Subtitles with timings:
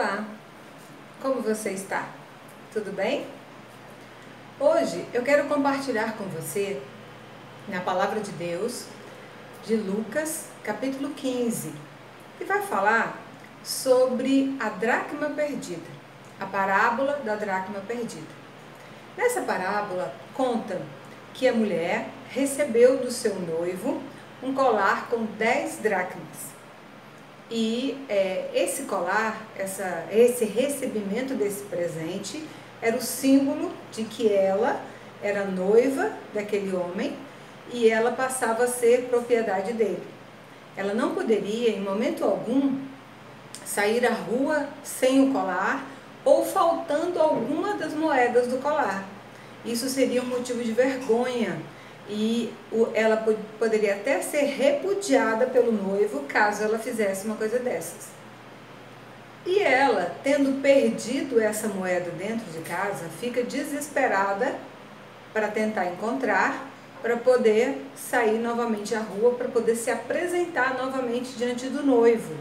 [0.00, 0.24] Olá,
[1.20, 2.08] como você está?
[2.72, 3.26] Tudo bem?
[4.58, 6.80] Hoje eu quero compartilhar com você,
[7.68, 8.86] na palavra de Deus,
[9.66, 11.74] de Lucas, capítulo 15,
[12.38, 13.18] que vai falar
[13.62, 15.90] sobre a dracma perdida,
[16.40, 18.32] a parábola da dracma perdida.
[19.14, 20.80] Nessa parábola, conta
[21.34, 24.02] que a mulher recebeu do seu noivo
[24.42, 26.61] um colar com 10 dracmas
[27.52, 32.42] e é, esse colar, essa, esse recebimento desse presente,
[32.80, 34.80] era o símbolo de que ela
[35.22, 37.14] era noiva daquele homem
[37.70, 40.02] e ela passava a ser propriedade dele.
[40.74, 42.80] Ela não poderia, em momento algum,
[43.66, 45.84] sair à rua sem o colar
[46.24, 49.04] ou faltando alguma das moedas do colar.
[49.62, 51.60] Isso seria um motivo de vergonha
[52.08, 52.52] e
[52.94, 53.16] ela
[53.58, 58.08] poderia até ser repudiada pelo noivo caso ela fizesse uma coisa dessas.
[59.44, 64.54] E ela, tendo perdido essa moeda dentro de casa, fica desesperada
[65.32, 66.68] para tentar encontrar,
[67.00, 72.34] para poder sair novamente à rua, para poder se apresentar novamente diante do noivo.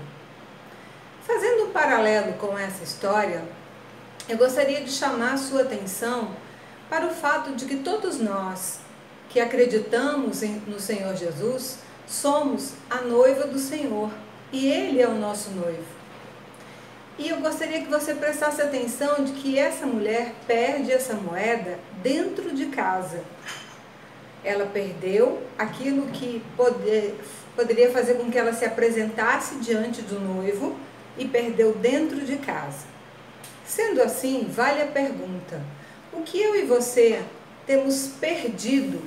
[1.26, 3.44] Fazendo um paralelo com essa história,
[4.30, 6.36] eu gostaria de chamar a sua atenção
[6.90, 8.80] para o fato de que todos nós
[9.32, 14.12] que acreditamos em, no Senhor Jesus, somos a noiva do Senhor
[14.52, 16.02] e Ele é o nosso noivo.
[17.18, 22.54] E eu gostaria que você prestasse atenção de que essa mulher perde essa moeda dentro
[22.54, 23.24] de casa.
[24.44, 27.16] Ela perdeu aquilo que poder,
[27.56, 30.76] poderia fazer com que ela se apresentasse diante do noivo
[31.18, 32.86] e perdeu dentro de casa.
[33.66, 35.62] Sendo assim, vale a pergunta:
[36.12, 37.22] o que eu e você
[37.68, 39.00] temos perdido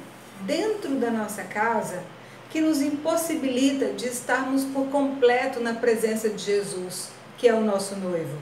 [0.43, 2.03] dentro da nossa casa
[2.51, 7.97] que nos impossibilita de estarmos por completo na presença de Jesus, que é o nosso
[7.97, 8.39] noivo?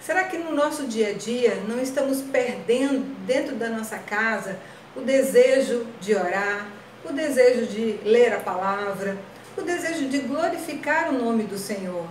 [0.00, 4.58] Será que no nosso dia a dia não estamos perdendo dentro da nossa casa
[4.96, 6.68] o desejo de orar,
[7.04, 9.16] o desejo de ler a palavra,
[9.56, 12.06] o desejo de glorificar o nome do Senhor?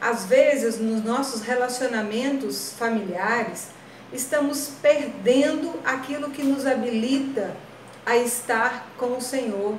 [0.00, 3.68] Às vezes, nos nossos relacionamentos familiares,
[4.12, 7.54] estamos perdendo aquilo que nos habilita
[8.04, 9.78] a estar com o Senhor.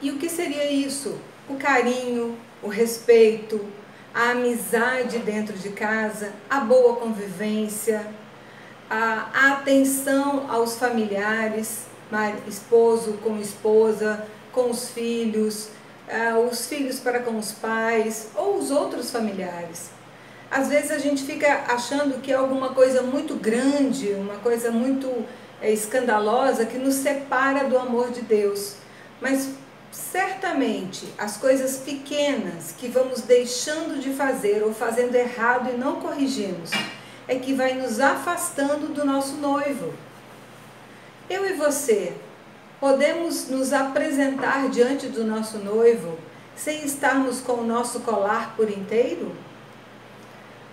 [0.00, 1.18] E o que seria isso?
[1.48, 3.60] O carinho, o respeito,
[4.14, 8.06] a amizade dentro de casa, a boa convivência,
[8.90, 11.86] a, atenção aos familiares,
[12.46, 15.68] esposo com esposa, com os filhos,
[16.50, 19.90] os filhos para com os pais ou os outros familiares.
[20.50, 25.26] Às vezes a gente fica achando que é alguma coisa muito grande, uma coisa muito
[25.60, 28.76] é, escandalosa que nos separa do amor de Deus.
[29.20, 29.50] Mas
[29.90, 36.70] certamente as coisas pequenas que vamos deixando de fazer ou fazendo errado e não corrigimos
[37.26, 39.92] é que vai nos afastando do nosso noivo.
[41.28, 42.14] Eu e você
[42.80, 46.18] podemos nos apresentar diante do nosso noivo
[46.56, 49.32] sem estarmos com o nosso colar por inteiro?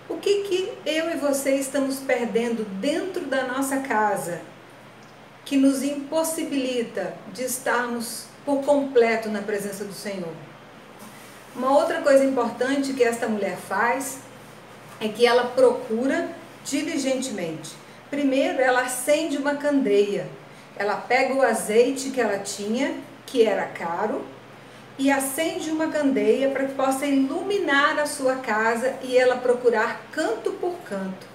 [0.08, 4.40] O que, que eu e você estamos perdendo dentro da nossa casa
[5.46, 10.34] que nos impossibilita de estarmos por completo na presença do Senhor.
[11.54, 14.18] Uma outra coisa importante que esta mulher faz
[15.00, 16.28] é que ela procura
[16.64, 17.74] diligentemente.
[18.10, 20.26] Primeiro, ela acende uma candeia.
[20.76, 24.24] Ela pega o azeite que ela tinha, que era caro,
[24.98, 30.52] e acende uma candeia para que possa iluminar a sua casa e ela procurar canto
[30.52, 31.26] por canto.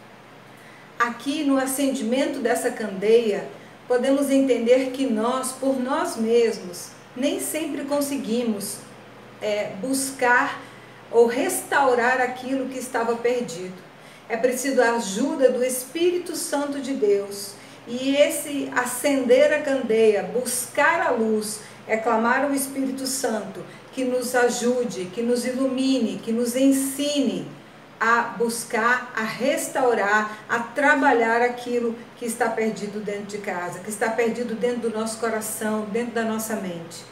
[1.00, 3.47] Aqui no acendimento dessa candeia,
[3.91, 8.78] podemos entender que nós, por nós mesmos, nem sempre conseguimos
[9.41, 10.62] é, buscar
[11.12, 13.75] ou restaurar aquilo que estava perdido.
[14.30, 17.51] É preciso a ajuda do Espírito Santo de Deus.
[17.85, 24.34] E esse acender a candeia, buscar a luz, é clamar ao Espírito Santo que nos
[24.34, 27.46] ajude, que nos ilumine, que nos ensine
[28.01, 34.09] a buscar, a restaurar, a trabalhar aquilo que está perdido dentro de casa, que está
[34.09, 37.06] perdido dentro do nosso coração, dentro da nossa mente.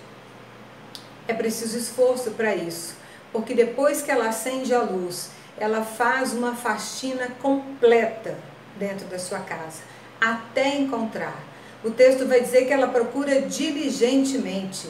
[1.27, 2.95] É preciso esforço para isso,
[3.31, 8.35] porque depois que ela acende a luz, ela faz uma faxina completa
[8.79, 9.83] dentro da sua casa,
[10.19, 11.37] até encontrar.
[11.83, 14.89] O texto vai dizer que ela procura diligentemente,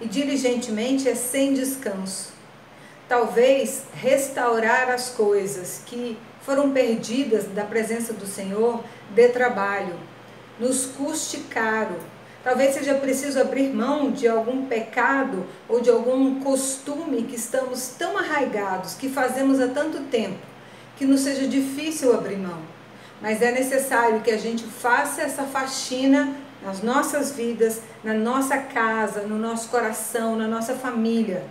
[0.00, 2.37] e diligentemente é sem descanso
[3.08, 9.94] talvez restaurar as coisas que foram perdidas da presença do Senhor dê trabalho,
[10.58, 11.96] nos custe caro,
[12.42, 18.16] Talvez seja preciso abrir mão de algum pecado ou de algum costume que estamos tão
[18.16, 20.38] arraigados, que fazemos há tanto tempo,
[20.96, 22.58] que nos seja difícil abrir mão.
[23.20, 26.32] Mas é necessário que a gente faça essa faxina
[26.64, 31.44] nas nossas vidas, na nossa casa, no nosso coração, na nossa família,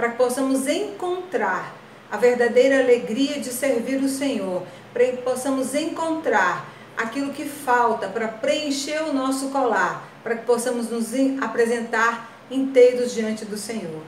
[0.00, 1.74] para que possamos encontrar
[2.10, 4.62] a verdadeira alegria de servir o Senhor,
[4.94, 10.88] para que possamos encontrar aquilo que falta para preencher o nosso colar, para que possamos
[10.88, 11.08] nos
[11.42, 14.00] apresentar inteiros diante do Senhor.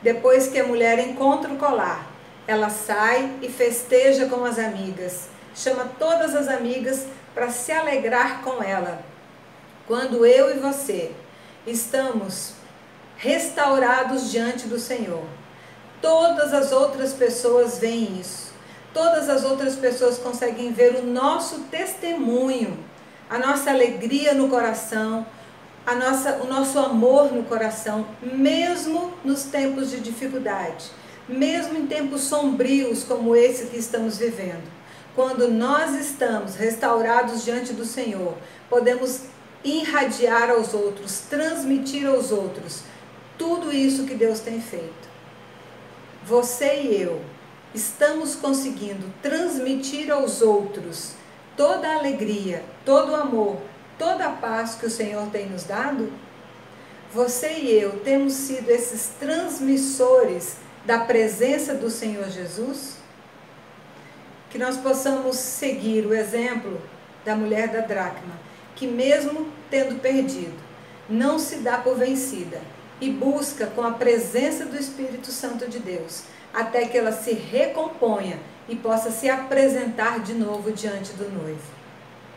[0.00, 2.10] Depois que a mulher encontra o colar,
[2.46, 8.62] ela sai e festeja com as amigas, chama todas as amigas para se alegrar com
[8.62, 9.04] ela.
[9.86, 11.12] Quando eu e você
[11.66, 12.61] estamos
[13.22, 15.22] restaurados diante do Senhor,
[16.00, 18.50] todas as outras pessoas veem isso.
[18.92, 22.76] Todas as outras pessoas conseguem ver o nosso testemunho,
[23.30, 25.24] a nossa alegria no coração,
[25.86, 30.90] a nossa, o nosso amor no coração, mesmo nos tempos de dificuldade,
[31.28, 34.68] mesmo em tempos sombrios como esse que estamos vivendo.
[35.14, 38.34] Quando nós estamos restaurados diante do Senhor,
[38.68, 39.22] podemos
[39.62, 42.82] irradiar aos outros, transmitir aos outros
[43.42, 45.10] tudo isso que Deus tem feito
[46.24, 47.20] você e eu
[47.74, 51.14] estamos conseguindo transmitir aos outros
[51.56, 53.60] toda a alegria, todo o amor,
[53.98, 56.12] toda a paz que o Senhor tem nos dado?
[57.12, 62.98] Você e eu temos sido esses transmissores da presença do Senhor Jesus?
[64.48, 66.80] Que nós possamos seguir o exemplo
[67.24, 68.34] da mulher da dracma,
[68.76, 70.54] que mesmo tendo perdido,
[71.08, 72.60] não se dá por vencida
[73.02, 76.22] e busca com a presença do Espírito Santo de Deus,
[76.54, 78.38] até que ela se recomponha
[78.68, 81.72] e possa se apresentar de novo diante do noivo.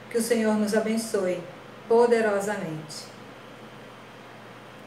[0.09, 1.37] Que o Senhor nos abençoe
[1.87, 3.14] poderosamente.